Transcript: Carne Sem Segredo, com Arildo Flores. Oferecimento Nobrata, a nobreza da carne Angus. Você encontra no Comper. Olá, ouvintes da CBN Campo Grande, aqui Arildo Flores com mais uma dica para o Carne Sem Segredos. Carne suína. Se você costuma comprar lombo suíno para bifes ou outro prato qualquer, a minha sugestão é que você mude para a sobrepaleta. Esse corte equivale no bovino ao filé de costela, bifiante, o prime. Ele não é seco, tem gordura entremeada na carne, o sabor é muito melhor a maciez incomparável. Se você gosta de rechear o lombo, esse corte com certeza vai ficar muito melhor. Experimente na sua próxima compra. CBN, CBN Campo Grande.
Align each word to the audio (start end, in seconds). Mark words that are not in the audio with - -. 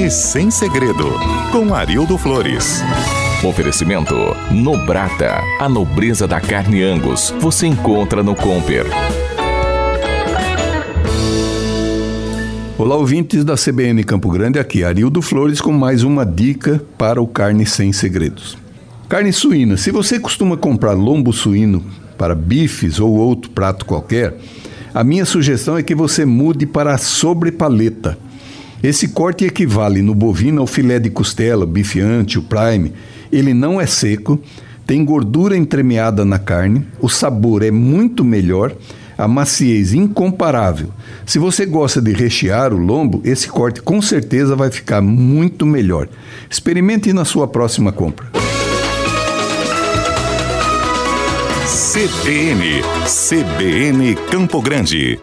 Carne 0.00 0.10
Sem 0.10 0.50
Segredo, 0.50 1.12
com 1.52 1.74
Arildo 1.74 2.16
Flores. 2.16 2.80
Oferecimento 3.44 4.14
Nobrata, 4.50 5.42
a 5.60 5.68
nobreza 5.68 6.26
da 6.26 6.40
carne 6.40 6.82
Angus. 6.82 7.34
Você 7.38 7.66
encontra 7.66 8.22
no 8.22 8.34
Comper. 8.34 8.86
Olá, 12.78 12.96
ouvintes 12.96 13.44
da 13.44 13.56
CBN 13.56 14.02
Campo 14.02 14.30
Grande, 14.30 14.58
aqui 14.58 14.82
Arildo 14.82 15.20
Flores 15.20 15.60
com 15.60 15.70
mais 15.70 16.02
uma 16.02 16.24
dica 16.24 16.82
para 16.96 17.20
o 17.20 17.26
Carne 17.26 17.66
Sem 17.66 17.92
Segredos. 17.92 18.56
Carne 19.06 19.34
suína. 19.34 19.76
Se 19.76 19.90
você 19.90 20.18
costuma 20.18 20.56
comprar 20.56 20.92
lombo 20.92 21.30
suíno 21.30 21.84
para 22.16 22.34
bifes 22.34 22.98
ou 22.98 23.18
outro 23.18 23.50
prato 23.50 23.84
qualquer, 23.84 24.34
a 24.94 25.04
minha 25.04 25.26
sugestão 25.26 25.76
é 25.76 25.82
que 25.82 25.94
você 25.94 26.24
mude 26.24 26.64
para 26.64 26.94
a 26.94 26.98
sobrepaleta. 26.98 28.16
Esse 28.82 29.08
corte 29.08 29.44
equivale 29.44 30.00
no 30.00 30.14
bovino 30.14 30.60
ao 30.60 30.66
filé 30.66 30.98
de 30.98 31.10
costela, 31.10 31.66
bifiante, 31.66 32.38
o 32.38 32.42
prime. 32.42 32.92
Ele 33.30 33.52
não 33.52 33.80
é 33.80 33.86
seco, 33.86 34.40
tem 34.86 35.04
gordura 35.04 35.56
entremeada 35.56 36.24
na 36.24 36.38
carne, 36.38 36.86
o 37.00 37.08
sabor 37.08 37.62
é 37.62 37.70
muito 37.70 38.24
melhor 38.24 38.74
a 39.18 39.28
maciez 39.28 39.92
incomparável. 39.92 40.88
Se 41.26 41.38
você 41.38 41.66
gosta 41.66 42.00
de 42.00 42.12
rechear 42.12 42.72
o 42.72 42.78
lombo, 42.78 43.20
esse 43.22 43.48
corte 43.48 43.82
com 43.82 44.00
certeza 44.00 44.56
vai 44.56 44.70
ficar 44.70 45.02
muito 45.02 45.66
melhor. 45.66 46.08
Experimente 46.48 47.12
na 47.12 47.26
sua 47.26 47.46
próxima 47.46 47.92
compra. 47.92 48.26
CBN, 51.92 52.82
CBN 53.06 54.14
Campo 54.30 54.62
Grande. 54.62 55.20